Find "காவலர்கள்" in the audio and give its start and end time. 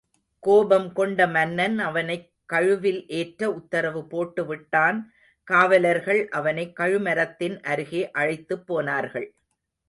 5.43-6.27